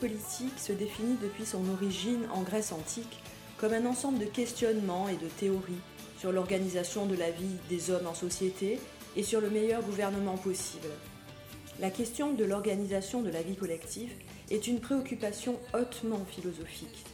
[0.00, 3.20] La politique se définit depuis son origine en Grèce antique
[3.56, 5.80] comme un ensemble de questionnements et de théories
[6.20, 8.78] sur l'organisation de la vie des hommes en société
[9.16, 10.86] et sur le meilleur gouvernement possible.
[11.80, 14.12] La question de l'organisation de la vie collective
[14.52, 17.04] est une préoccupation hautement philosophique.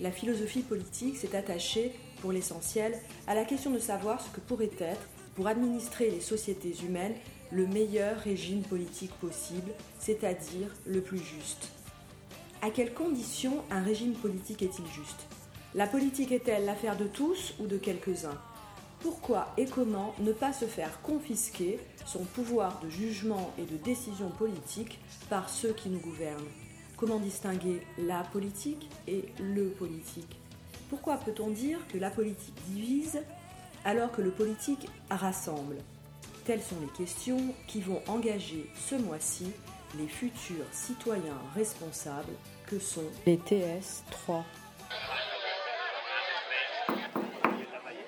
[0.00, 4.70] La philosophie politique s'est attachée, pour l'essentiel, à la question de savoir ce que pourrait
[4.80, 5.06] être,
[5.36, 7.14] pour administrer les sociétés humaines,
[7.52, 9.70] le meilleur régime politique possible,
[10.00, 11.68] c'est-à-dire le plus juste.
[12.64, 15.26] À quelles conditions un régime politique est-il juste?
[15.74, 18.40] La politique est-elle l'affaire de tous ou de quelques-uns?
[19.00, 24.30] Pourquoi et comment ne pas se faire confisquer son pouvoir de jugement et de décision
[24.30, 26.48] politique par ceux qui nous gouvernent?
[26.96, 30.40] Comment distinguer la politique et le politique?
[30.88, 33.20] Pourquoi peut-on dire que la politique divise
[33.84, 35.76] alors que le politique rassemble?
[36.46, 39.50] Telles sont les questions qui vont engager ce mois-ci
[39.98, 42.32] les futurs citoyens responsables
[42.66, 44.42] que sont les TS3.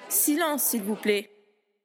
[0.09, 1.31] Silence, s'il vous plaît.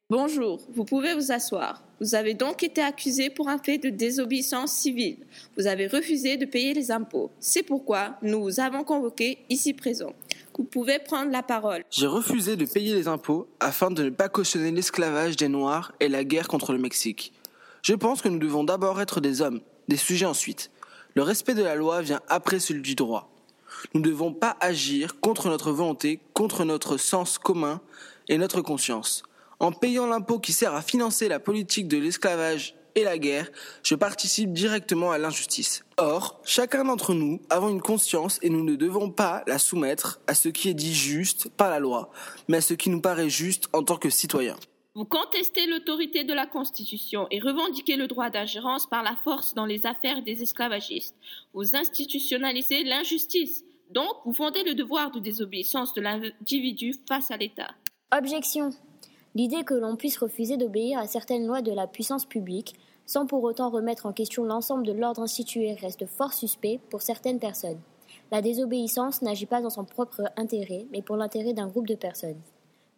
[0.10, 1.84] Bonjour, vous pouvez vous asseoir.
[2.02, 5.20] Vous avez donc été accusé pour un fait de désobéissance civile.
[5.58, 7.32] Vous avez refusé de payer les impôts.
[7.40, 10.14] C'est pourquoi nous vous avons convoqué ici présent.
[10.58, 11.84] Vous pouvez prendre la parole.
[11.90, 16.10] J'ai refusé de payer les impôts afin de ne pas cautionner l'esclavage des Noirs et
[16.10, 17.34] la guerre contre le Mexique.
[17.82, 20.70] Je pense que nous devons d'abord être des hommes, des sujets ensuite.
[21.14, 23.30] Le respect de la loi vient après celui du droit.
[23.94, 27.82] Nous ne devons pas agir contre notre volonté, contre notre sens commun
[28.30, 29.24] et notre conscience.
[29.60, 33.50] En payant l'impôt qui sert à financer la politique de l'esclavage et la guerre,
[33.84, 35.84] je participe directement à l'injustice.
[35.98, 40.34] Or, chacun d'entre nous avons une conscience et nous ne devons pas la soumettre à
[40.34, 42.10] ce qui est dit juste par la loi,
[42.48, 44.58] mais à ce qui nous paraît juste en tant que citoyens.
[44.94, 49.66] Vous contestez l'autorité de la Constitution et revendiquez le droit d'ingérence par la force dans
[49.66, 51.16] les affaires des esclavagistes.
[51.54, 53.64] Vous institutionnalisez l'injustice.
[53.92, 57.70] Donc, vous fondez le devoir de désobéissance de l'individu face à l'État.
[58.12, 58.72] Objection.
[59.34, 62.76] L'idée que l'on puisse refuser d'obéir à certaines lois de la puissance publique,
[63.06, 67.40] sans pour autant remettre en question l'ensemble de l'ordre institué, reste fort suspect pour certaines
[67.40, 67.80] personnes.
[68.30, 72.42] La désobéissance n'agit pas dans son propre intérêt, mais pour l'intérêt d'un groupe de personnes.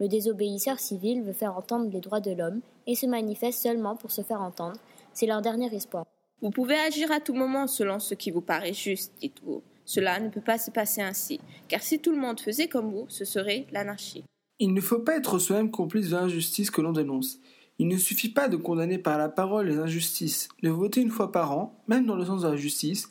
[0.04, 4.12] Le désobéisseur civil veut faire entendre les droits de l'homme et se manifeste seulement pour
[4.12, 4.76] se faire entendre.
[5.14, 6.04] C'est leur dernier espoir.
[6.42, 9.64] Vous pouvez agir à tout moment selon ce qui vous paraît juste, dites-vous.
[9.86, 13.06] Cela ne peut pas se passer ainsi, car si tout le monde faisait comme vous,
[13.08, 14.26] ce serait l'anarchie.
[14.60, 17.40] Il ne faut pas être soi-même complice de l'injustice que l'on dénonce.
[17.80, 21.32] Il ne suffit pas de condamner par la parole les injustices, de voter une fois
[21.32, 23.08] par an, même dans le sens de la justice,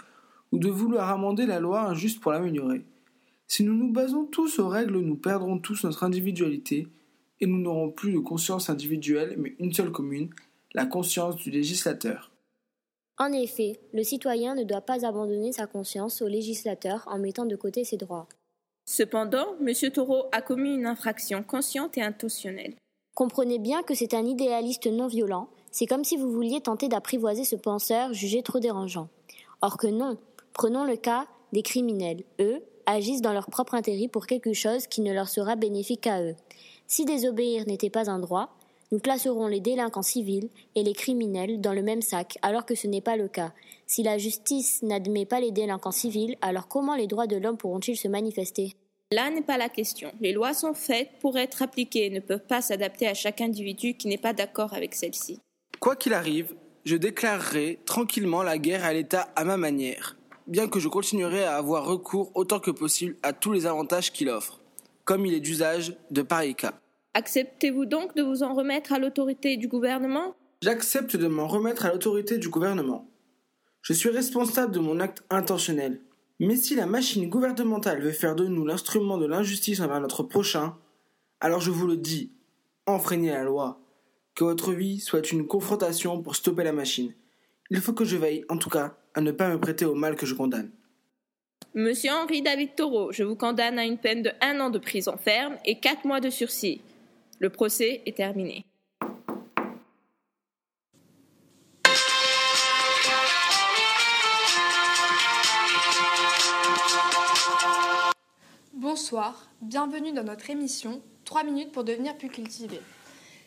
[0.53, 2.85] ou de vouloir amender la loi injuste pour l'améliorer.
[3.53, 6.89] Si nous nous basons tous aux règles, nous perdrons tous notre individualité,
[7.39, 10.31] et nous n'aurons plus de conscience individuelle, mais une seule commune,
[10.73, 12.31] la conscience du législateur.
[13.19, 17.55] En effet, le citoyen ne doit pas abandonner sa conscience au législateur en mettant de
[17.55, 18.27] côté ses droits.
[18.87, 19.75] Cependant, M.
[19.93, 22.77] Taureau a commis une infraction consciente et intentionnelle.
[23.15, 27.45] Comprenez bien que c'est un idéaliste non violent, c'est comme si vous vouliez tenter d'apprivoiser
[27.45, 29.11] ce penseur jugé trop dérangeant.
[29.61, 30.17] Or que non,
[30.55, 32.25] prenons le cas des criminels.
[32.41, 36.23] Eux agissent dans leur propre intérêt pour quelque chose qui ne leur sera bénéfique qu'à
[36.23, 36.37] eux.
[36.87, 38.55] Si désobéir n'était pas un droit,
[38.93, 42.87] nous placerons les délinquants civils et les criminels dans le même sac, alors que ce
[42.87, 43.53] n'est pas le cas.
[43.87, 47.97] Si la justice n'admet pas les délinquants civils, alors comment les droits de l'homme pourront-ils
[47.97, 48.77] se manifester?
[49.11, 50.13] Là n'est pas la question.
[50.21, 53.95] Les lois sont faites pour être appliquées et ne peuvent pas s'adapter à chaque individu
[53.95, 55.39] qui n'est pas d'accord avec celles-ci.
[55.81, 56.55] Quoi qu'il arrive,
[56.85, 60.17] je déclarerai tranquillement la guerre à l'État à ma manière,
[60.47, 64.29] bien que je continuerai à avoir recours autant que possible à tous les avantages qu'il
[64.29, 64.61] offre,
[65.05, 66.75] comme il est d'usage de pareils cas.
[67.15, 70.35] Acceptez-vous donc de vous en remettre à l'autorité du gouvernement?
[70.63, 73.09] J'accepte de m'en remettre à l'autorité du gouvernement.
[73.83, 76.01] Je suis responsable de mon acte intentionnel.
[76.39, 80.77] Mais si la machine gouvernementale veut faire de nous l'instrument de l'injustice envers notre prochain,
[81.41, 82.33] alors je vous le dis,
[82.87, 83.81] enfreignez la loi.
[84.35, 87.13] Que votre vie soit une confrontation pour stopper la machine.
[87.71, 90.17] Il faut que je veille, en tout cas, à ne pas me prêter au mal
[90.17, 90.71] que je condamne.
[91.75, 95.17] Monsieur Henri David Taureau, je vous condamne à une peine de un an de prison
[95.17, 96.83] ferme et quatre mois de sursis.
[97.39, 98.65] Le procès est terminé.
[108.75, 112.81] Bonsoir, bienvenue dans notre émission 3 minutes pour devenir plus cultivé.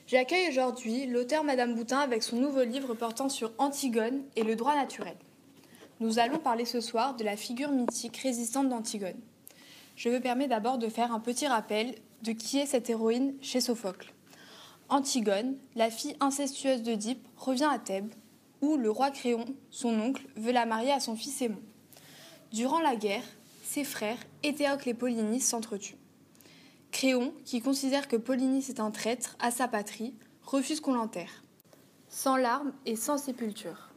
[0.08, 4.76] J'accueille aujourd'hui l'auteur Madame Boutin avec son nouveau livre portant sur Antigone et le droit
[4.76, 5.16] naturel.
[6.02, 9.20] Nous allons parler ce soir de la figure mythique résistante d'Antigone.
[9.96, 13.62] Je me permets d'abord de faire un petit rappel de qui est cette héroïne chez
[13.62, 14.14] Sophocle.
[14.90, 18.14] Antigone, la fille incestueuse d'Oedipe, revient à Thèbes,
[18.60, 21.62] où le roi Créon, son oncle, veut la marier à son fils Aimon.
[22.52, 23.24] Durant la guerre,
[23.64, 25.98] ses frères, Éthéocle et Polynice, s'entretuent.
[26.92, 30.14] Créon, qui considère que Polynice est un traître à sa patrie,
[30.44, 31.42] refuse qu'on l'enterre.
[32.10, 33.95] Sans larmes et sans sépulture.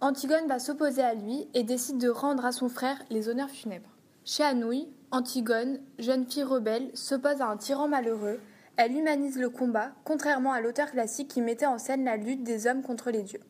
[0.00, 3.90] Antigone va s'opposer à lui et décide de rendre à son frère les honneurs funèbres.
[4.24, 8.38] Chez Anouilh, Antigone, jeune fille rebelle, s'oppose à un tyran malheureux.
[8.76, 12.68] Elle humanise le combat, contrairement à l'auteur classique qui mettait en scène la lutte des
[12.68, 13.40] hommes contre les dieux.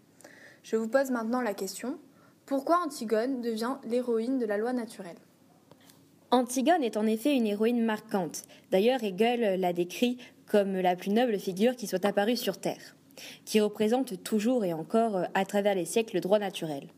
[0.63, 1.99] Je vous pose maintenant la question
[2.47, 5.19] pourquoi Antigone devient l'héroïne de la loi naturelle?
[6.31, 8.45] Antigone est en effet une héroïne marquante.
[8.71, 10.17] D'ailleurs, Hegel l'a décrit
[10.47, 12.97] comme la plus noble figure qui soit apparue sur Terre
[13.45, 16.89] qui représente toujours et encore euh, à travers les siècles le droit naturel.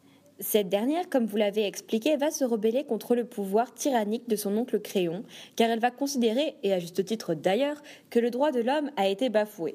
[0.43, 4.57] Cette dernière, comme vous l'avez expliqué, va se rebeller contre le pouvoir tyrannique de son
[4.57, 5.23] oncle Créon,
[5.55, 9.09] car elle va considérer, et à juste titre d'ailleurs, que le droit de l'homme a
[9.09, 9.75] été bafoué.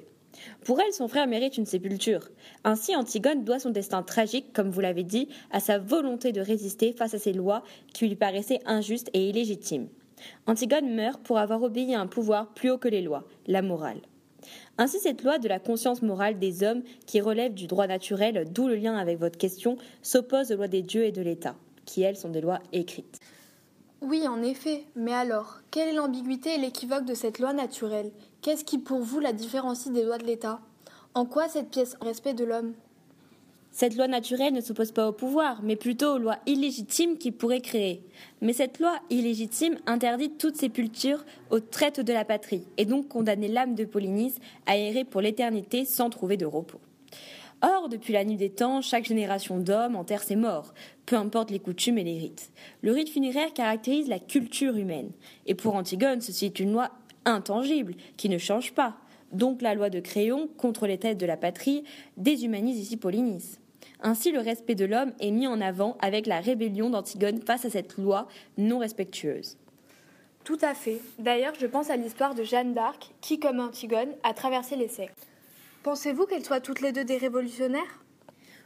[0.63, 2.29] Pour elle, son frère mérite une sépulture.
[2.63, 6.93] Ainsi, Antigone doit son destin tragique, comme vous l'avez dit, à sa volonté de résister
[6.93, 7.63] face à ces lois
[7.93, 9.87] qui lui paraissaient injustes et illégitimes.
[10.47, 14.01] Antigone meurt pour avoir obéi à un pouvoir plus haut que les lois, la morale.
[14.77, 18.67] Ainsi, cette loi de la conscience morale des hommes, qui relève du droit naturel, d'où
[18.67, 21.55] le lien avec votre question, s'oppose aux lois des dieux et de l'État,
[21.85, 23.19] qui elles sont des lois écrites.
[24.01, 28.11] Oui, en effet, mais alors, quelle est l'ambiguïté et l'équivoque de cette loi naturelle?
[28.41, 30.59] Qu'est-ce qui pour vous la différencie des lois de l'État?
[31.13, 32.73] En quoi cette pièce respect de l'homme?
[33.75, 37.59] Cette loi naturelle ne s'oppose pas au pouvoir, mais plutôt aux lois illégitimes qu'il pourrait
[37.59, 38.01] créer.
[38.39, 43.49] Mais cette loi illégitime interdit toute sépulture aux traites de la patrie, et donc condamner
[43.49, 46.79] l'âme de Polynice à errer pour l'éternité sans trouver de repos.
[47.61, 50.73] Or, depuis la nuit des temps, chaque génération d'hommes enterre ses morts,
[51.05, 52.53] peu importe les coutumes et les rites.
[52.81, 55.11] Le rite funéraire caractérise la culture humaine,
[55.47, 56.91] et pour Antigone, ceci est une loi
[57.25, 58.95] intangible, qui ne change pas.
[59.33, 61.83] Donc la loi de Créon, contre les têtes de la patrie,
[62.15, 63.59] déshumanise ici Polynice.
[64.07, 67.71] Ainsi, le respect de l'homme est mis en avant avec la rébellion d'Antigone face à
[67.71, 69.57] cette loi non respectueuse.
[70.43, 71.01] Tout à fait.
[71.17, 75.15] D'ailleurs, je pense à l'histoire de Jeanne d'Arc, qui, comme Antigone, a traversé les siècles.
[75.81, 78.04] Pensez-vous qu'elles soient toutes les deux des révolutionnaires?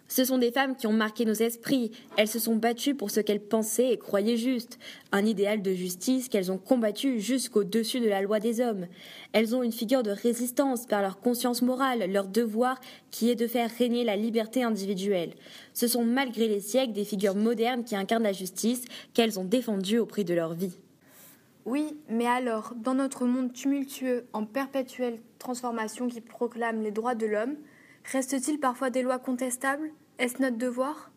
[0.10, 1.92] Ce sont des femmes qui ont marqué nos esprits.
[2.18, 4.80] Elles se sont battues pour ce qu'elles pensaient et croyaient juste.
[5.12, 8.88] Un idéal de justice qu'elles ont combattu jusqu'au-dessus de la loi des hommes.
[9.34, 13.46] Elles ont une figure de résistance par leur conscience morale, leur devoir qui est de
[13.46, 15.36] faire régner la liberté individuelle.
[15.76, 20.00] Ce sont malgré les siècles des figures modernes qui incarnent la justice qu'elles ont défendue
[20.00, 20.76] au prix de leur vie.
[21.66, 27.28] Oui, mais alors, dans notre monde tumultueux, en perpétuelle transformation qui proclame les droits de
[27.28, 27.58] l'homme,
[28.06, 29.92] Reste-t-il parfois des lois contestables?
[30.18, 31.12] Est-ce notre devoir?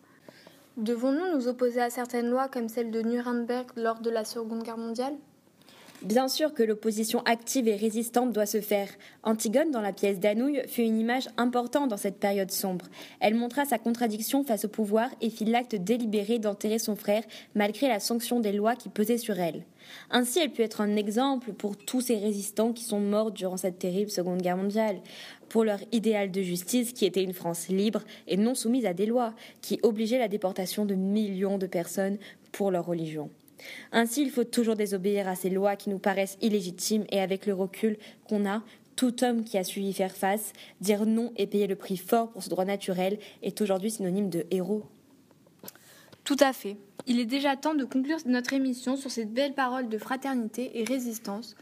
[0.77, 4.79] Devons-nous nous opposer à certaines lois comme celle de Nuremberg lors de la Seconde Guerre
[4.79, 5.17] mondiale?
[6.05, 8.89] Bien sûr que l'opposition active et résistante doit se faire.
[9.23, 12.87] Antigone, dans la pièce d'Anouilh, fut une image importante dans cette période sombre.
[13.21, 17.23] Elle montra sa contradiction face au pouvoir et fit l'acte délibéré d'enterrer son frère
[17.55, 19.65] malgré la sanction des lois qui pesaient sur elle.
[20.11, 23.79] Ainsi, elle put être un exemple pour tous ces résistants qui sont morts durant cette
[23.79, 25.01] terrible Seconde Guerre mondiale,
[25.49, 29.07] pour leur idéal de justice qui était une France libre et non soumise à des
[29.07, 32.19] lois, qui obligeaient la déportation de millions de personnes
[32.51, 33.31] pour leur religion.
[33.93, 37.55] Ainsi, il faut toujours désobéir à ces lois qui nous paraissent illégitimes et avec le
[37.55, 37.97] recul
[38.29, 38.63] qu'on a,
[38.97, 42.31] tout homme qui a su y faire face, dire non et payer le prix fort
[42.31, 44.85] pour ce droit naturel est aujourd'hui synonyme de héros.
[46.25, 46.77] Tout à fait.
[47.07, 50.85] Il est déjà temps de conclure notre émission sur cette belle parole de fraternité et
[50.85, 51.57] résistance.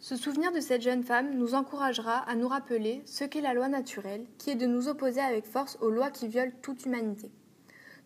[0.00, 3.68] Ce souvenir de cette jeune femme nous encouragera à nous rappeler ce qu'est la loi
[3.68, 7.30] naturelle, qui est de nous opposer avec force aux lois qui violent toute humanité.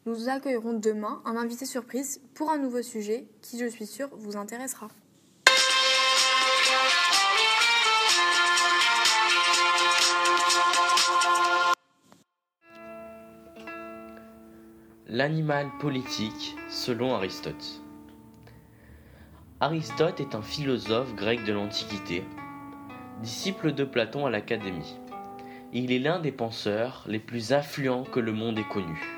[0.08, 4.38] Nous accueillerons demain un invité surprise pour un nouveau sujet qui, je suis sûre, vous
[4.38, 4.88] intéressera.
[15.08, 17.82] L'animal politique selon Aristote.
[19.60, 22.24] Aristote est un philosophe grec de l'Antiquité,
[23.20, 24.96] disciple de Platon à l'Académie.
[25.74, 29.17] Il est l'un des penseurs les plus influents que le monde ait connus.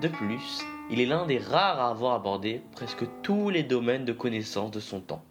[0.00, 4.14] De plus, il est l'un des rares à avoir abordé presque tous les domaines de
[4.14, 5.22] connaissance de son temps,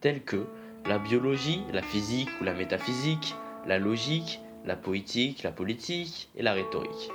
[0.00, 0.46] tels que
[0.86, 3.34] la biologie, la physique ou la métaphysique,
[3.66, 7.10] la logique, la poétique, la politique et la rhétorique,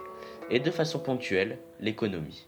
[0.49, 2.47] et de façon ponctuelle, l'économie.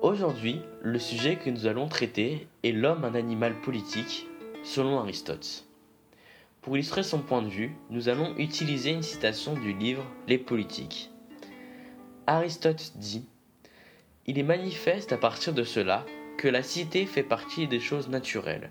[0.00, 4.28] Aujourd'hui, le sujet que nous allons traiter est l'homme un animal politique,
[4.62, 5.64] selon Aristote.
[6.62, 11.10] Pour illustrer son point de vue, nous allons utiliser une citation du livre Les politiques
[12.26, 13.26] Aristote dit
[14.26, 16.04] Il est manifeste à partir de cela
[16.38, 18.70] que la cité fait partie des choses naturelles,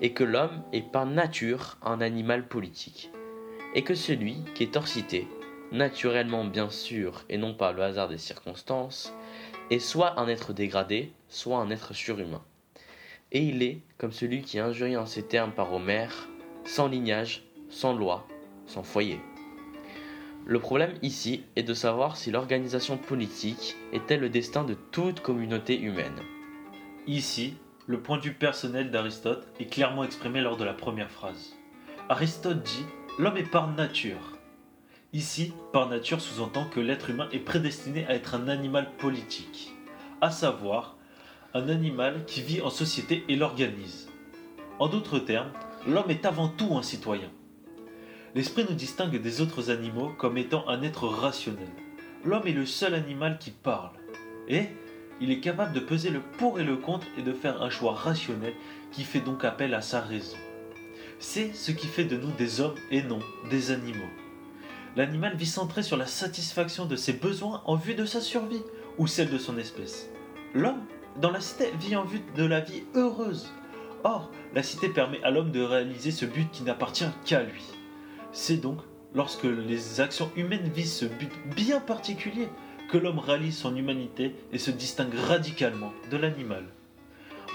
[0.00, 3.10] et que l'homme est par nature un animal politique,
[3.74, 5.26] et que celui qui est hors cité
[5.72, 9.12] naturellement bien sûr et non par le hasard des circonstances,
[9.70, 12.42] est soit un être dégradé, soit un être surhumain.
[13.32, 16.28] Et il est, comme celui qui injurie en ces termes par Homère,
[16.64, 18.26] sans lignage, sans loi,
[18.66, 19.20] sans foyer.
[20.48, 25.76] Le problème ici est de savoir si l'organisation politique était le destin de toute communauté
[25.76, 26.20] humaine.
[27.08, 27.54] Ici,
[27.88, 31.56] le point de vue personnel d'Aristote est clairement exprimé lors de la première phrase.
[32.08, 32.84] Aristote dit
[33.18, 34.38] L'homme est par nature.
[35.12, 39.72] Ici, par nature sous-entend que l'être humain est prédestiné à être un animal politique,
[40.20, 40.96] à savoir
[41.54, 44.08] un animal qui vit en société et l'organise.
[44.78, 45.50] En d'autres termes,
[45.88, 47.30] l'homme est avant tout un citoyen.
[48.36, 51.70] L'esprit nous distingue des autres animaux comme étant un être rationnel.
[52.22, 53.96] L'homme est le seul animal qui parle.
[54.46, 54.66] Et
[55.22, 57.94] il est capable de peser le pour et le contre et de faire un choix
[57.94, 58.52] rationnel
[58.92, 60.36] qui fait donc appel à sa raison.
[61.18, 64.04] C'est ce qui fait de nous des hommes et non des animaux.
[64.96, 68.62] L'animal vit centré sur la satisfaction de ses besoins en vue de sa survie
[68.98, 70.10] ou celle de son espèce.
[70.52, 70.84] L'homme,
[71.22, 73.50] dans la cité, vit en vue de la vie heureuse.
[74.04, 77.75] Or, la cité permet à l'homme de réaliser ce but qui n'appartient qu'à lui.
[78.38, 78.80] C'est donc
[79.14, 82.50] lorsque les actions humaines visent ce but bien particulier
[82.90, 86.66] que l'homme réalise son humanité et se distingue radicalement de l'animal.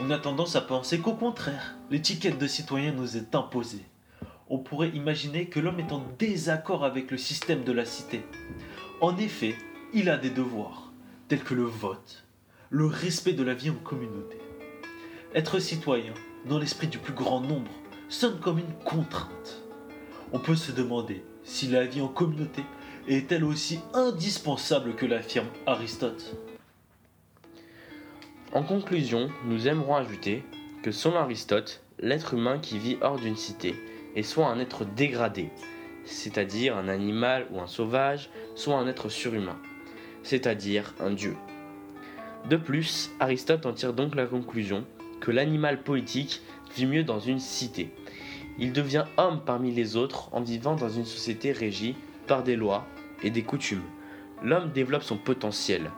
[0.01, 3.85] On a tendance à penser qu'au contraire, l'étiquette de citoyen nous est imposée.
[4.49, 8.23] On pourrait imaginer que l'homme est en désaccord avec le système de la cité.
[9.01, 9.55] En effet,
[9.93, 10.91] il a des devoirs,
[11.27, 12.25] tels que le vote,
[12.71, 14.39] le respect de la vie en communauté.
[15.35, 16.15] Être citoyen,
[16.47, 17.71] dans l'esprit du plus grand nombre,
[18.09, 19.61] sonne comme une contrainte.
[20.33, 22.63] On peut se demander si la vie en communauté
[23.07, 26.35] est-elle aussi indispensable que l'affirme Aristote
[28.53, 30.43] En conclusion, nous aimerons ajouter
[30.83, 33.75] que selon Aristote, l'être humain qui vit hors d'une cité
[34.15, 35.49] est soit un être dégradé,
[36.05, 39.59] c'est-à-dire un animal ou un sauvage, soit un être surhumain,
[40.23, 41.35] c'est-à-dire un dieu.
[42.49, 44.85] De plus, Aristote en tire donc la conclusion
[45.19, 46.41] que l'animal politique
[46.75, 47.91] vit mieux dans une cité.
[48.61, 51.95] Il devient homme parmi les autres en vivant dans une société régie
[52.27, 52.85] par des lois
[53.23, 53.81] et des coutumes.
[54.43, 55.89] L'homme développe son potentiel.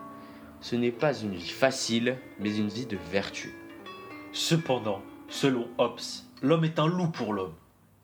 [0.61, 3.53] Ce n'est pas une vie facile, mais une vie de vertu.
[4.31, 5.99] Cependant, selon Hobbes,
[6.41, 7.53] l'homme est un loup pour l'homme.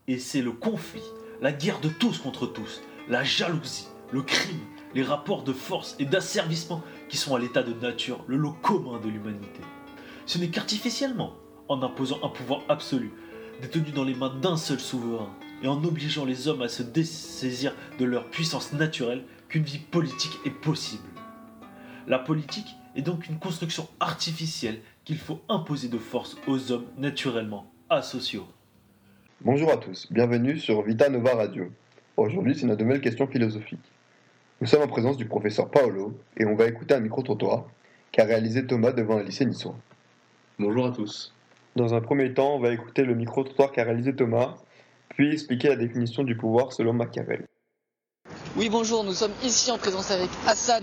[0.08, 1.02] Et c'est le conflit,
[1.40, 4.60] la guerre de tous contre tous, la jalousie, le crime,
[4.94, 9.00] les rapports de force et d'asservissement qui sont à l'état de nature le lot commun
[9.00, 9.62] de l'humanité.
[10.26, 11.32] Ce n'est qu'artificiellement,
[11.68, 13.10] en imposant un pouvoir absolu,
[13.60, 15.30] détenu dans les mains d'un seul souverain,
[15.62, 20.38] et en obligeant les hommes à se dessaisir de leur puissance naturelle, qu'une vie politique
[20.44, 21.08] est possible.
[22.06, 27.70] La politique est donc une construction artificielle qu'il faut imposer de force aux hommes naturellement
[27.88, 28.46] asociaux.
[29.42, 31.70] Bonjour à tous, bienvenue sur Vita Nova Radio.
[32.16, 33.80] Aujourd'hui, c'est notre nouvelle question philosophique.
[34.60, 37.64] Nous sommes en présence du professeur Paolo et on va écouter un micro-trottoir
[38.12, 39.76] qu'a réalisé Thomas devant un lycée niçois.
[40.58, 41.32] Bonjour à tous.
[41.76, 44.56] Dans un premier temps, on va écouter le micro-trottoir qu'a réalisé Thomas,
[45.10, 47.46] puis expliquer la définition du pouvoir selon Machiavel.
[48.56, 50.82] Oui, bonjour, nous sommes ici en présence avec Hassan.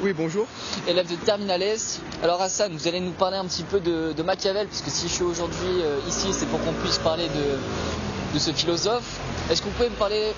[0.00, 0.46] Oui, bonjour.
[0.86, 1.76] Élève de Terminales.
[2.22, 5.24] Alors Hassan, vous allez nous parler un petit peu de, Machiavel, puisque si je suis
[5.24, 9.18] aujourd'hui euh, ici, c'est pour qu'on puisse parler de, de ce philosophe.
[9.50, 10.32] Est-ce que vous pouvez me parler,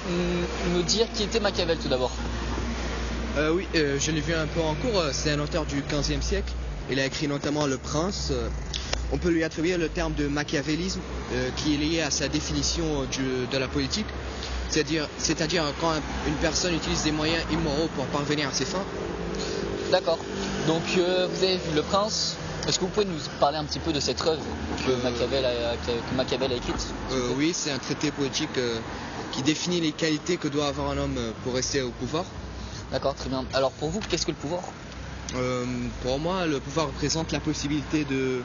[0.75, 2.13] me dire qui était Machiavel tout d'abord?
[3.37, 5.03] Euh, Oui, euh, je l'ai vu un peu en cours.
[5.13, 6.53] C'est un auteur du 15e siècle.
[6.91, 8.33] Il a écrit notamment Le Prince.
[9.13, 11.01] On peut lui attribuer le terme de machiavélisme
[11.57, 12.85] qui est lié à sa définition
[13.51, 14.07] de la politique.
[14.71, 15.93] C'est-à-dire, c'est-à-dire quand
[16.29, 18.85] une personne utilise des moyens immoraux pour parvenir à ses fins.
[19.91, 20.19] D'accord.
[20.69, 22.37] Donc euh, vous avez vu Le Prince.
[22.69, 24.43] Est-ce que vous pouvez nous parler un petit peu de cette œuvre
[24.87, 28.79] que Machiavel a, écrite euh, Oui, c'est un traité poétique euh,
[29.33, 32.25] qui définit les qualités que doit avoir un homme pour rester au pouvoir.
[32.93, 33.45] D'accord, très bien.
[33.55, 34.63] Alors pour vous, qu'est-ce que le pouvoir?
[36.03, 38.43] Pour moi, le pouvoir représente la possibilité de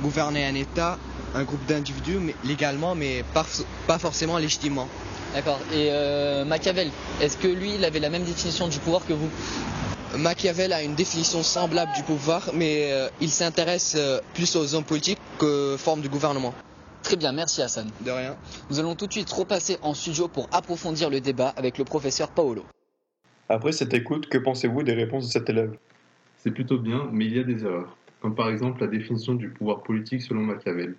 [0.00, 0.98] gouverner un État,
[1.34, 4.88] un groupe d'individus mais, légalement, mais pas forcément légitimement.
[5.34, 5.60] D'accord.
[5.72, 6.90] Et euh, Machiavel,
[7.20, 9.28] est-ce que lui, il avait la même définition du pouvoir que vous?
[10.16, 14.84] Machiavel a une définition semblable du pouvoir, mais euh, il s'intéresse euh, plus aux hommes
[14.84, 16.54] politiques que forme du gouvernement.
[17.02, 17.90] Très bien, merci Hassan.
[18.00, 18.36] De rien.
[18.70, 22.28] Nous allons tout de suite repasser en studio pour approfondir le débat avec le professeur
[22.28, 22.64] Paolo.
[23.50, 25.76] Après cette écoute, que pensez-vous des réponses de cet élève?
[26.42, 29.48] C'est plutôt bien, mais il y a des erreurs, comme par exemple la définition du
[29.48, 30.94] pouvoir politique selon Machiavel.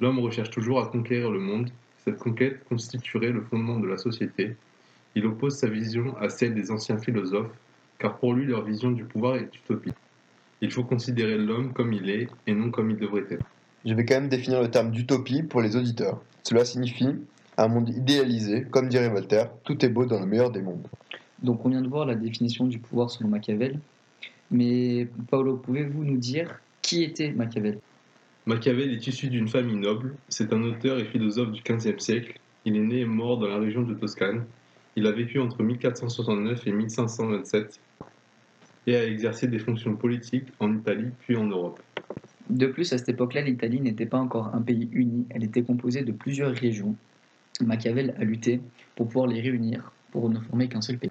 [0.00, 1.70] L'homme recherche toujours à conquérir le monde,
[2.04, 4.56] cette conquête constituerait le fondement de la société.
[5.14, 7.52] Il oppose sa vision à celle des anciens philosophes,
[7.98, 9.94] car pour lui leur vision du pouvoir est utopique.
[10.62, 13.44] Il faut considérer l'homme comme il est et non comme il devrait être.
[13.84, 16.20] Je vais quand même définir le terme d'utopie pour les auditeurs.
[16.42, 17.16] Cela signifie
[17.56, 20.86] un monde idéalisé, comme dirait Voltaire, tout est beau dans le meilleur des mondes.
[21.42, 23.78] Donc on vient de voir la définition du pouvoir selon Machiavel.
[24.50, 27.78] Mais Paolo, pouvez-vous nous dire qui était Machiavel?
[28.46, 30.14] Machiavel est issu d'une famille noble.
[30.28, 32.38] C'est un auteur et philosophe du XVe siècle.
[32.64, 34.44] Il est né et mort dans la région de Toscane.
[34.96, 37.80] Il a vécu entre 1469 et 1527
[38.86, 41.80] et a exercé des fonctions politiques en Italie puis en Europe.
[42.48, 46.02] De plus, à cette époque-là, l'Italie n'était pas encore un pays uni, elle était composée
[46.02, 46.96] de plusieurs régions.
[47.60, 48.60] Machiavel a lutté
[48.96, 51.10] pour pouvoir les réunir, pour ne former qu'un seul pays.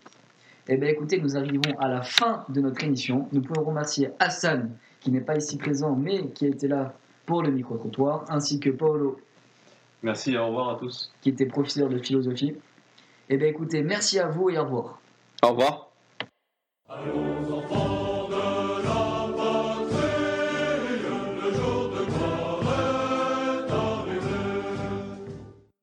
[0.72, 3.28] Eh bien écoutez, nous arrivons à la fin de notre émission.
[3.32, 6.94] Nous pouvons remercier Hassan, qui n'est pas ici présent, mais qui a été là
[7.26, 9.20] pour le micro-trottoir, ainsi que Paolo.
[10.04, 11.12] Merci et au revoir à tous.
[11.22, 12.56] Qui était professeur de philosophie.
[13.30, 15.02] Eh bien écoutez, merci à vous et au revoir.
[15.42, 15.90] Au revoir.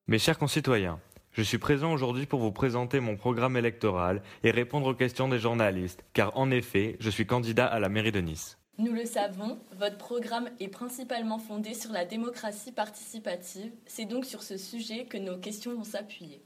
[0.07, 1.01] Mes chers concitoyens,
[1.37, 5.39] je suis présent aujourd'hui pour vous présenter mon programme électoral et répondre aux questions des
[5.39, 8.57] journalistes, car en effet, je suis candidat à la mairie de Nice.
[8.79, 13.71] Nous le savons, votre programme est principalement fondé sur la démocratie participative.
[13.85, 16.43] C'est donc sur ce sujet que nos questions vont s'appuyer.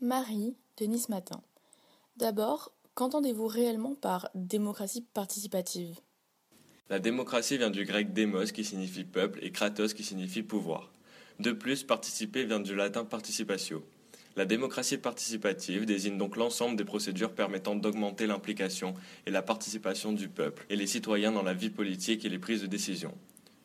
[0.00, 1.42] Marie, de Nice Matin.
[2.16, 5.98] D'abord, qu'entendez-vous réellement par démocratie participative?
[6.88, 10.92] La démocratie vient du grec démos qui signifie peuple et kratos qui signifie pouvoir.
[11.40, 13.84] De plus, participer vient du latin participatio.
[14.36, 18.94] La démocratie participative désigne donc l'ensemble des procédures permettant d'augmenter l'implication
[19.26, 22.62] et la participation du peuple et les citoyens dans la vie politique et les prises
[22.62, 23.12] de décision.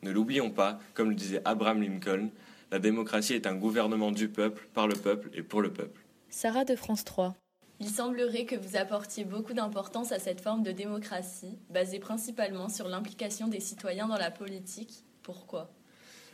[0.01, 2.29] Ne l'oublions pas, comme le disait Abraham Lincoln,
[2.72, 6.01] la démocratie est un gouvernement du peuple, par le peuple et pour le peuple.
[6.29, 7.36] Sarah de France 3.
[7.79, 12.88] Il semblerait que vous apportiez beaucoup d'importance à cette forme de démocratie, basée principalement sur
[12.88, 15.03] l'implication des citoyens dans la politique.
[15.22, 15.69] Pourquoi?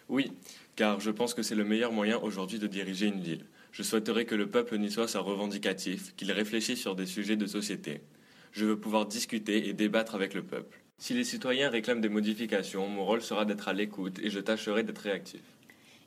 [0.07, 0.31] Oui,
[0.75, 3.45] car je pense que c'est le meilleur moyen aujourd'hui de diriger une ville.
[3.71, 8.01] Je souhaiterais que le peuple niçois soit revendicatif, qu'il réfléchisse sur des sujets de société.
[8.51, 10.81] Je veux pouvoir discuter et débattre avec le peuple.
[10.97, 14.83] Si les citoyens réclament des modifications, mon rôle sera d'être à l'écoute et je tâcherai
[14.83, 15.41] d'être réactif.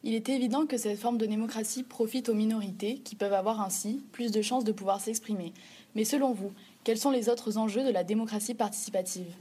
[0.02, 4.04] Il est évident que cette forme de démocratie profite aux minorités qui peuvent avoir ainsi
[4.12, 5.54] plus de chances de pouvoir s'exprimer.
[5.94, 6.52] Mais selon vous,
[6.84, 9.34] quels sont les autres enjeux de la démocratie participative?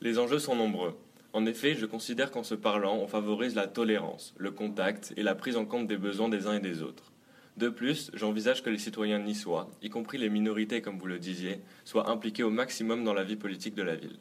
[0.00, 0.96] Les enjeux sont nombreux.
[1.32, 5.34] En effet, je considère qu'en se parlant, on favorise la tolérance, le contact et la
[5.34, 7.10] prise en compte des besoins des uns et des autres.
[7.56, 11.60] De plus, j'envisage que les citoyens niçois, y compris les minorités comme vous le disiez,
[11.84, 14.18] soient impliqués au maximum dans la vie politique de la ville.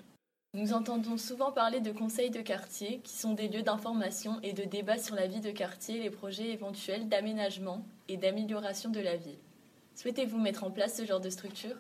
[0.56, 4.64] Nous entendons souvent parler de conseils de quartier, qui sont des lieux d'information et de
[4.64, 9.16] débat sur la vie de quartier et les projets éventuels d'aménagement et d'amélioration de la
[9.16, 9.38] ville.
[9.94, 11.76] Souhaitez-vous mettre en place ce genre de structure?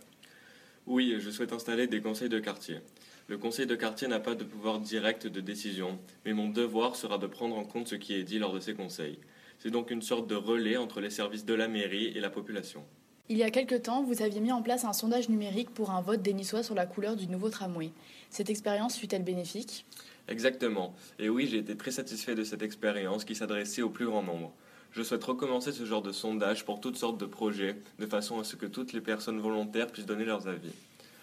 [0.85, 2.81] Oui, je souhaite installer des conseils de quartier.
[3.27, 7.17] Le conseil de quartier n'a pas de pouvoir direct de décision, mais mon devoir sera
[7.17, 9.19] de prendre en compte ce qui est dit lors de ces conseils.
[9.59, 12.83] C'est donc une sorte de relais entre les services de la mairie et la population.
[13.27, 16.01] Il y a quelque temps, vous aviez mis en place un sondage numérique pour un
[16.01, 17.91] vote des Niçois sur la couleur du nouveau tramway.
[18.29, 19.85] Cette expérience fut-elle bénéfique?
[20.29, 20.95] Exactement.
[21.19, 24.53] Et oui, j'ai été très satisfait de cette expérience qui s'adressait au plus grand nombre.
[24.91, 28.43] Je souhaite recommencer ce genre de sondage pour toutes sortes de projets, de façon à
[28.43, 30.71] ce que toutes les personnes volontaires puissent donner leurs avis.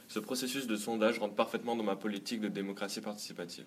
[0.08, 3.64] Ce processus de sondage rentre parfaitement dans ma politique de démocratie participative.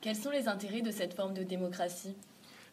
[0.00, 2.14] Quels sont les intérêts de cette forme de démocratie?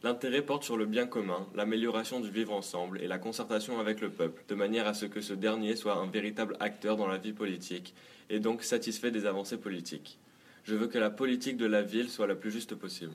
[0.04, 4.12] L'intérêt porte sur le bien commun, l'amélioration du vivre ensemble et la concertation avec le
[4.12, 7.34] peuple, de manière à ce que ce dernier soit un véritable acteur dans la vie
[7.34, 7.96] politique
[8.30, 10.20] et donc satisfait des avancées politiques.
[10.66, 13.14] Je veux que la politique de la ville soit la plus juste possible.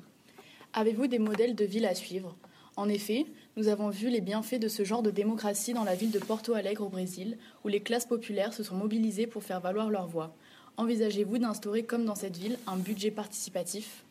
[0.73, 2.35] Avez-vous des modèles de ville à suivre?
[2.75, 6.11] En effet, nous avons vu les bienfaits de ce genre de démocratie dans la ville
[6.11, 9.89] de Porto Alegre au Brésil, où les classes populaires se sont mobilisées pour faire valoir
[9.89, 10.35] leur voix.
[10.79, 14.03] Envisagez-vous d'instaurer, comme dans cette ville, un budget participatif?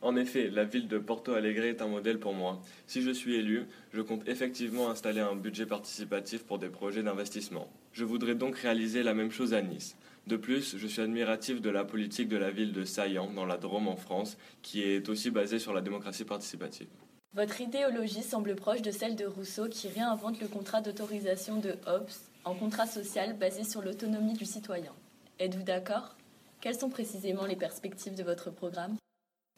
[0.00, 2.60] En effet, la ville de Porto Alegre est un modèle pour moi.
[2.86, 7.68] Si je suis élu, je compte effectivement installer un budget participatif pour des projets d'investissement.
[7.92, 9.96] Je voudrais donc réaliser la même chose à Nice.
[10.26, 13.56] De plus, je suis admiratif de la politique de la ville de Saillant, dans la
[13.56, 16.88] Drôme en France, qui est aussi basée sur la démocratie participative.
[17.34, 22.10] Votre idéologie semble proche de celle de Rousseau qui réinvente le contrat d'autorisation de Hobbes
[22.44, 24.92] en contrat social basé sur l'autonomie du citoyen.
[25.38, 26.16] Êtes-vous d'accord?
[26.60, 28.96] Quelles sont précisément les perspectives de votre programme?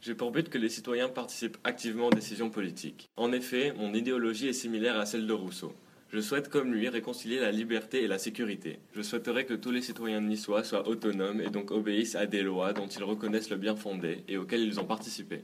[0.00, 3.10] J'ai pour but que les citoyens participent activement aux décisions politiques.
[3.16, 5.74] En effet, mon idéologie est similaire à celle de Rousseau.
[6.12, 8.80] Je souhaite, comme lui, réconcilier la liberté et la sécurité.
[8.94, 12.72] Je souhaiterais que tous les citoyens niçois soient autonomes et donc obéissent à des lois
[12.72, 15.42] dont ils reconnaissent le bien fondé et auxquelles ils ont participé.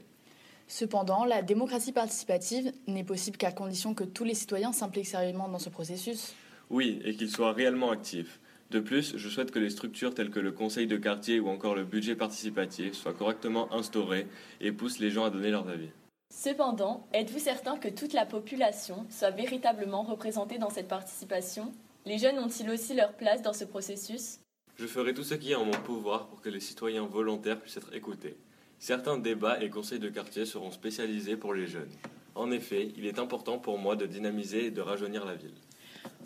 [0.67, 5.59] Cependant, la démocratie participative n'est possible qu'à condition que tous les citoyens s'impliquent sérieusement dans
[5.59, 6.33] ce processus.
[6.69, 8.39] Oui, et qu'ils soient réellement actifs.
[8.69, 11.73] De plus, je souhaite que les structures telles que le conseil de quartier ou encore
[11.73, 14.27] le budget participatif soient correctement instaurées
[14.59, 15.89] et poussent les gens à donner leur avis.
[16.33, 21.71] Cependant, êtes-vous certain que toute la population soit véritablement représentée dans cette participation?
[22.05, 24.39] Les jeunes ont-ils aussi leur place dans ce processus?
[24.75, 27.77] Je ferai tout ce qui est en mon pouvoir pour que les citoyens volontaires puissent
[27.77, 28.35] être écoutés.
[28.79, 31.89] Certains débats et conseils de quartier seront spécialisés pour les jeunes.
[32.35, 35.55] En effet, il est important pour moi de dynamiser et de rajeunir la ville.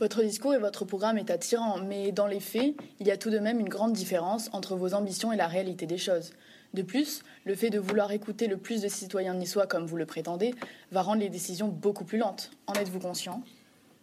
[0.02, 3.30] Votre discours et votre programme est attirant, mais dans les faits, il y a tout
[3.30, 6.32] de même une grande différence entre vos ambitions et la réalité des choses.
[6.74, 10.08] De plus, le fait de vouloir écouter le plus de citoyens niçois comme vous le
[10.08, 10.56] prétendez
[10.92, 12.50] va rendre les décisions beaucoup plus lentes.
[12.66, 13.44] En êtes-vous conscient?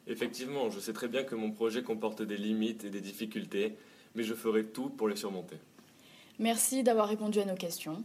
[0.06, 3.76] Effectivement, je sais très bien que mon projet comporte des limites et des difficultés,
[4.14, 5.56] mais je ferai tout pour les surmonter.
[6.38, 8.04] Merci d'avoir répondu à nos questions.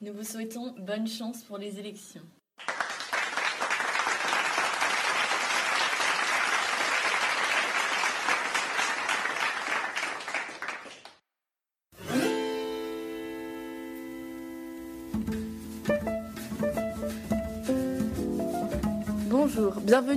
[0.00, 2.22] Nous vous souhaitons bonne chance pour les élections.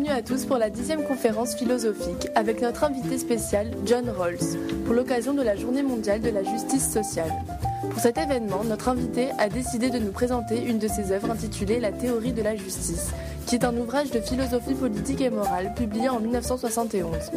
[0.04, 4.94] Bienvenue à tous pour la dixième conférence philosophique avec notre invité spécial John Rawls pour
[4.94, 7.32] l'occasion de la Journée mondiale de la justice sociale.
[7.90, 11.80] Pour cet événement, notre invité a décidé de nous présenter une de ses œuvres intitulée
[11.80, 13.12] La théorie de la justice,
[13.46, 17.32] qui est un ouvrage de philosophie politique et morale publié en 1971.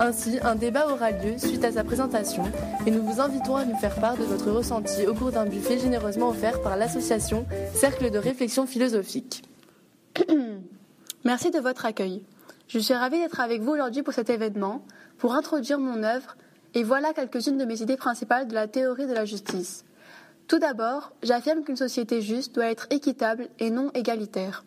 [0.00, 2.42] Ainsi, un débat aura lieu suite à sa présentation
[2.86, 5.78] et nous vous invitons à nous faire part de votre ressenti au cours d'un buffet
[5.78, 9.44] généreusement offert par l'association Cercle de réflexion philosophique.
[11.24, 12.22] Merci de votre accueil.
[12.66, 14.82] Je suis ravie d'être avec vous aujourd'hui pour cet événement,
[15.18, 16.34] pour introduire mon œuvre,
[16.72, 19.84] et voilà quelques-unes de mes idées principales de la théorie de la justice.
[20.48, 24.64] Tout d'abord, j'affirme qu'une société juste doit être équitable et non égalitaire.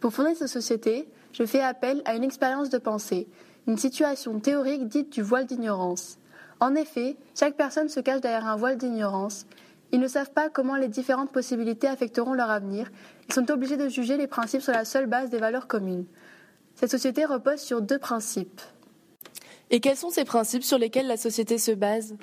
[0.00, 3.28] Pour fonder cette société, je fais appel à une expérience de pensée,
[3.66, 6.16] une situation théorique dite du voile d'ignorance.
[6.58, 9.44] En effet, chaque personne se cache derrière un voile d'ignorance.
[9.92, 12.90] Ils ne savent pas comment les différentes possibilités affecteront leur avenir.
[13.28, 16.06] Ils sont obligés de juger les principes sur la seule base des valeurs communes.
[16.74, 18.62] Cette société repose sur deux principes.
[19.70, 22.14] Et quels sont ces principes sur lesquels la société se base?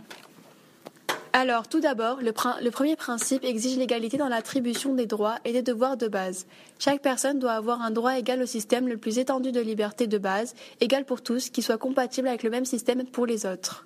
[1.31, 5.61] Alors, tout d'abord, le, le, premier principe exige l'égalité dans l'attribution des droits et des
[5.61, 6.47] devoirs de base.
[6.79, 10.17] Chaque personne doit avoir un droit égal au système le plus étendu de liberté de
[10.17, 13.85] base, égal pour tous, qui soit compatible avec le même système pour les autres.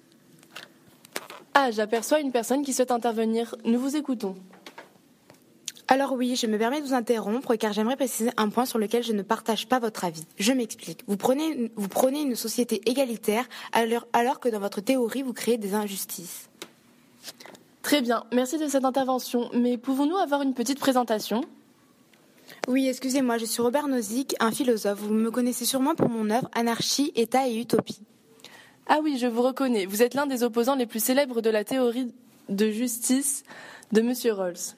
[1.56, 3.56] Ah, j'aperçois une personne qui souhaite intervenir.
[3.64, 4.36] Nous vous écoutons.
[5.88, 9.04] Alors oui, je me permets de vous interrompre car j'aimerais préciser un point sur lequel
[9.04, 10.24] je ne partage pas votre avis.
[10.40, 11.04] Je m'explique.
[11.08, 15.58] Vous prenez, vous prenez une société égalitaire alors, alors que dans votre théorie, vous créez
[15.58, 16.50] des injustices.
[17.84, 19.50] Très bien, merci de cette intervention.
[19.54, 21.42] Mais pouvons-nous avoir une petite présentation?
[22.68, 25.00] Oui, excusez-moi, je suis Robert Nozick, un philosophe.
[25.00, 28.00] Vous me connaissez sûrement pour mon œuvre Anarchie, État et Utopie.
[28.88, 29.86] Ah oui, je vous reconnais.
[29.86, 32.14] Vous êtes l'un des opposants les plus célèbres de la théorie
[32.50, 33.44] de justice
[33.92, 34.14] de M.
[34.36, 34.76] Rawls.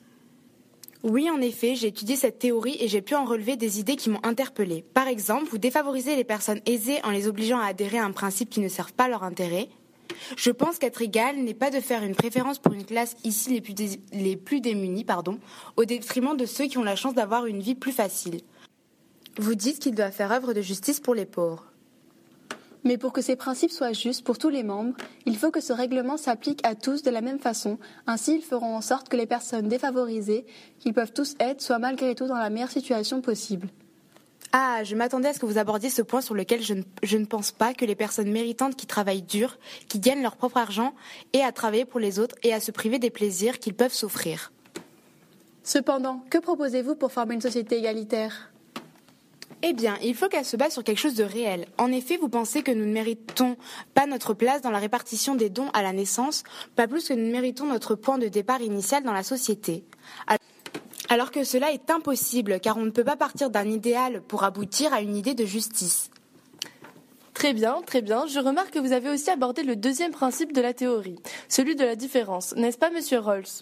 [1.03, 4.09] Oui, en effet, j'ai étudié cette théorie et j'ai pu en relever des idées qui
[4.09, 4.83] m'ont interpellée.
[4.93, 8.49] Par exemple, vous défavorisez les personnes aisées en les obligeant à adhérer à un principe
[8.49, 9.69] qui ne servent pas leur intérêt.
[10.37, 14.35] Je pense qu'être égal n'est pas de faire une préférence pour une classe ici les
[14.35, 15.39] plus, dé démunis, pardon,
[15.77, 18.41] au détriment de ceux qui ont la chance d'avoir une vie plus facile.
[19.37, 21.71] Vous dites qu'il doit faire œuvre de justice pour les pauvres.
[22.85, 24.95] Mais pour que ces principes soient justes pour tous les membres,
[25.25, 27.79] il faut que ce règlement s'applique à tous de la même façon.
[28.05, 30.45] Ainsi, ils feront en sorte que les personnes défavorisées,
[30.79, 33.67] qu'ils peuvent tous être, soient malgré tout dans la meilleure situation possible.
[34.51, 37.17] Ah, je m'attendais à ce que vous abordiez ce point sur lequel je ne, je
[37.17, 39.57] ne, pense pas que les personnes méritantes qui travaillent dur,
[39.89, 40.93] qui gagnent leur propre argent,
[41.33, 44.53] aient à travailler pour les autres et à se priver des plaisirs qu'ils peuvent s'offrir.
[45.63, 48.51] Cependant, que proposez-vous pour former une société égalitaire?
[49.61, 51.67] Eh bien, il faut qu'elle se base sur quelque chose de réel.
[51.77, 53.57] En effet, vous pensez que nous ne méritons
[53.93, 56.43] pas notre place dans la répartition des dons à la naissance,
[56.75, 59.83] pas plus que nous ne méritons notre point de départ initial dans la société.
[61.09, 64.93] Alors que cela est impossible, car on ne peut pas partir d'un idéal pour aboutir
[64.93, 66.09] à une idée de justice.
[67.33, 68.25] Très bien, très bien.
[68.27, 71.17] Je remarque que vous avez aussi abordé le deuxième principe de la théorie,
[71.49, 73.61] celui de la différence, n'est-ce pas, monsieur Rawls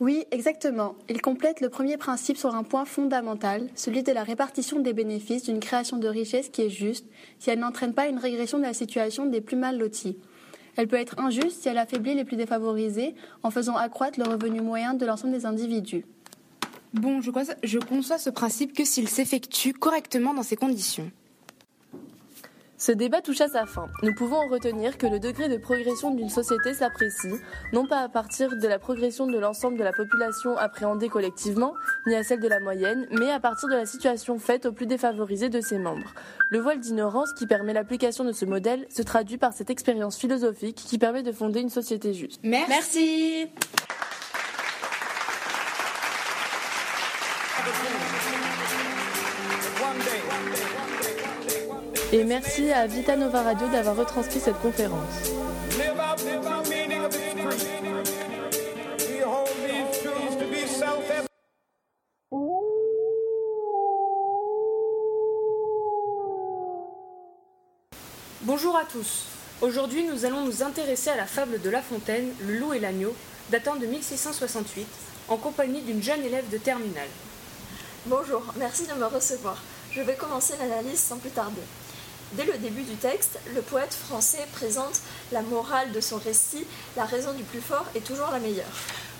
[0.00, 0.96] oui, exactement.
[1.08, 5.44] Il complète le premier principe sur un point fondamental, celui de la répartition des bénéfices
[5.44, 7.06] d'une création de richesse qui est juste,
[7.38, 10.16] si elle n'entraîne pas une régression de la situation des plus mal lotis.
[10.76, 14.60] Elle peut être injuste si elle affaiblit les plus défavorisés en faisant accroître le revenu
[14.60, 16.04] moyen de l'ensemble des individus.
[16.92, 21.10] Bon, je, crois, je conçois ce principe que s'il s'effectue correctement dans ces conditions.
[22.84, 23.88] Ce débat touche à sa fin.
[24.02, 27.32] Nous pouvons en retenir que le degré de progression d'une société s'apprécie,
[27.72, 31.72] non pas à partir de la progression de l'ensemble de la population appréhendée collectivement,
[32.06, 34.84] ni à celle de la moyenne, mais à partir de la situation faite aux plus
[34.84, 36.12] défavorisés de ses membres.
[36.50, 40.76] Le voile d'ignorance qui permet l'application de ce modèle se traduit par cette expérience philosophique
[40.76, 42.42] qui permet de fonder une société juste.
[42.42, 42.68] Merci.
[42.68, 43.83] Merci.
[52.14, 55.32] Et merci à Vita Nova Radio d'avoir retranscrit cette conférence.
[68.42, 69.24] Bonjour à tous.
[69.60, 73.12] Aujourd'hui, nous allons nous intéresser à la fable de La Fontaine, Le loup et l'agneau,
[73.50, 74.86] datant de 1668,
[75.26, 77.08] en compagnie d'une jeune élève de terminale.
[78.06, 79.60] Bonjour, merci de me recevoir.
[79.90, 81.62] Je vais commencer l'analyse sans plus tarder.
[82.32, 86.64] Dès le début du texte, le poète français présente la morale de son récit,
[86.96, 88.66] la raison du plus fort est toujours la meilleure.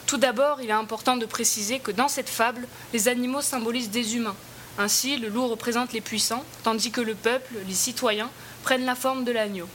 [0.06, 4.16] Tout d'abord, il est important de préciser que dans cette fable, les animaux symbolisent des
[4.16, 4.36] humains.
[4.78, 8.30] Ainsi, le loup représente les puissants, tandis que le peuple, les citoyens,
[8.64, 9.68] prennent la forme de l'agneau.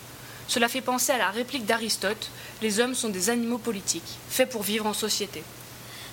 [0.48, 4.64] Cela fait penser à la réplique d'Aristote Les hommes sont des animaux politiques, faits pour
[4.64, 5.44] vivre en société.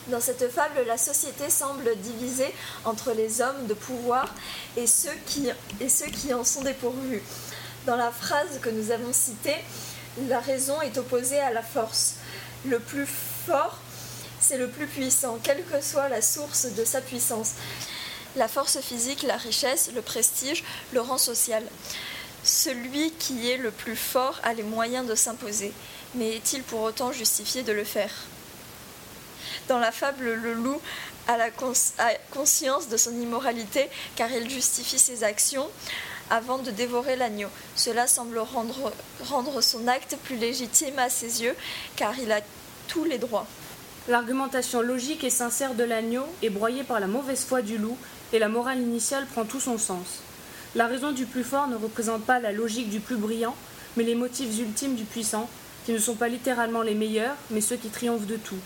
[0.09, 4.33] Dans cette fable, la société semble divisée entre les hommes de pouvoir
[4.77, 7.23] et ceux qui, en sont dépourvus.
[7.87, 9.57] Dans la phrase que nous avons citée,
[10.29, 12.15] la raison est opposée à la force.
[12.67, 13.07] Le plus
[13.47, 13.79] fort,
[14.39, 17.55] c'est le plus puissant, quelle que soit la source de sa puissance.
[18.37, 21.65] La force physique, la richesse, le prestige, le rang social.
[22.45, 25.73] Celui qui est le plus fort a les moyens de s'imposer,
[26.15, 28.13] mais est-il pour autant justifié de le faire?
[29.69, 30.81] Dans la fable, le loup
[31.27, 31.51] a la
[32.31, 35.69] conscience de son immoralité car il justifie ses actions
[36.31, 37.49] avant de dévorer l'agneau.
[37.75, 38.93] Cela semble rendre,
[39.25, 41.55] rendre son acte plus légitime à ses yeux
[41.97, 42.41] car il a
[42.87, 43.47] tous les droits.
[44.09, 47.99] L'argumentation logique et sincère de l'agneau est broyée par la mauvaise foi du loup
[48.33, 50.21] et la morale initiale prend tout son sens.
[50.77, 53.57] La raison du plus fort ne représente pas la logique du plus brillant,
[53.97, 55.49] mais les motifs ultimes du puissant,
[55.85, 58.59] qui ne sont pas littéralement les meilleurs, mais ceux qui triomphent de tout.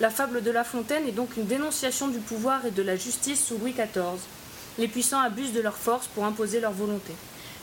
[0.00, 3.44] La fable de La Fontaine est donc une dénonciation du pouvoir et de la justice
[3.44, 4.20] sous Louis XIV.
[4.78, 7.12] Les puissants abusent de leur force pour imposer leur volonté.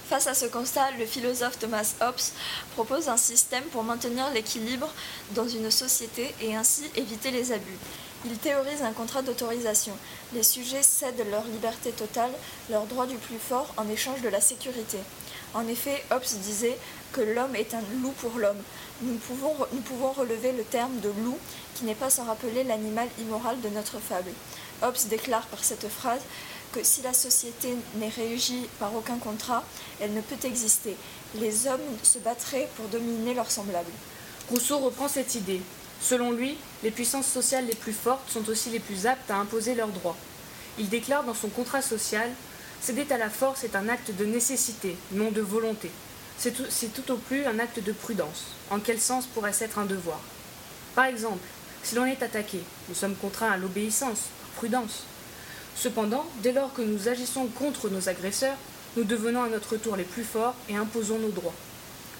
[0.09, 2.33] Face à ce constat, le philosophe Thomas Hobbes
[2.73, 4.89] propose un système pour maintenir l'équilibre
[5.33, 7.77] dans une société et ainsi éviter les abus.
[8.25, 9.93] Il théorise un contrat d'autorisation.
[10.33, 12.31] Les sujets cèdent leur liberté totale,
[12.69, 14.97] leur droit du plus fort en échange de la sécurité.
[15.53, 16.77] En effet, Hobbes disait
[17.13, 18.61] que l'homme est un loup pour l'homme.
[19.01, 21.37] Nous pouvons, relever le terme de loup
[21.75, 24.31] qui n'est pas sans rappeler l'animal immoral de notre fable.
[24.81, 26.21] Hobbes déclare par cette phrase
[26.71, 29.63] que si la société n'est régie par aucun contrat,
[29.99, 30.95] elle ne peut exister.
[31.35, 33.91] Les hommes se battraient pour dominer leurs semblables.
[34.49, 35.61] Rousseau reprend cette idée.
[36.01, 39.75] Selon lui, les puissances sociales les plus fortes sont aussi les plus aptes à imposer
[39.75, 40.17] leurs droits.
[40.79, 42.29] Il déclare dans son contrat social
[42.81, 45.89] Céder à la force est un acte de nécessité, non de volonté.
[46.37, 48.45] C'est tout, au plus un acte de prudence.
[48.69, 50.19] En quel sens pourrait-ce être un devoir?
[50.93, 51.47] Par exemple,
[51.83, 54.23] si l'on est attaqué, nous sommes contraints à l'obéissance,
[54.57, 55.03] prudence.
[55.75, 58.57] Cependant, dès lors que nous agissons contre nos agresseurs,
[58.95, 61.53] nous devenons à notre tour les plus forts et imposons nos droits.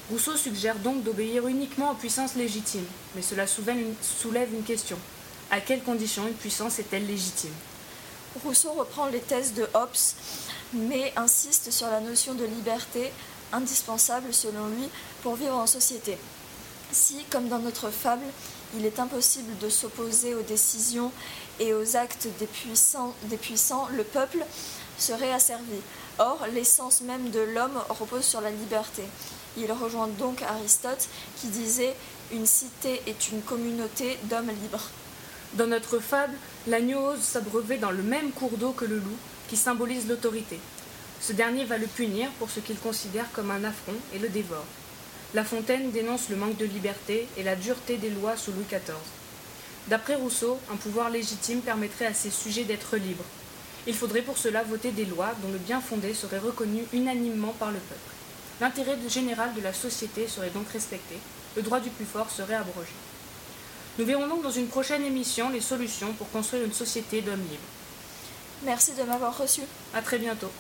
[0.10, 4.98] Rousseau suggère donc d'obéir uniquement aux puissances légitimes, mais cela soulève une question.
[5.52, 7.54] À quelles conditions une puissance est-elle légitime?
[8.44, 9.90] Rousseau reprend les thèses de Hobbes,
[10.74, 13.12] mais insiste sur la notion de liberté,
[13.56, 14.90] indispensable selon lui
[15.24, 16.18] pour vivre en société.
[16.92, 18.26] Si, comme dans notre fable,
[18.78, 21.12] il est impossible de s'opposer aux décisions
[21.60, 24.46] et aux actes des puissants, le peuple
[24.98, 25.80] serait asservi.
[26.20, 29.04] Or, l'essence même de l'homme repose sur la liberté.
[29.58, 31.08] Il rejoint donc Aristote
[31.40, 31.96] qui disait
[32.32, 34.90] Une cité est une communauté d'hommes libres.
[35.54, 36.34] Dans notre fable,
[36.68, 39.18] l'agneau ose s'abreuver dans le même cours d'eau que le loup,
[39.50, 40.60] qui symbolise l'autorité.
[41.22, 44.66] Ce dernier va le punir pour ce qu'il considère comme un affront et le dévore.
[45.34, 48.96] La Fontaine dénonce le manque de liberté et la dureté des lois sous Louis XIV.
[49.88, 53.26] D'après Rousseau, un pouvoir légitime permettrait à ses sujets d'être libres.
[53.88, 57.72] Il faudrait pour cela voter des lois dont le bien fondé serait reconnu unanimement par
[57.72, 58.16] le peuple.
[58.62, 61.16] L'intérêt général de la société serait donc respecté,
[61.56, 62.94] le droit du plus fort serait abrogé.
[63.98, 67.62] Nous verrons donc dans une prochaine émission les solutions pour construire une société d'hommes libres.
[68.64, 69.62] Merci de m'avoir reçu.
[69.94, 70.52] À très bientôt.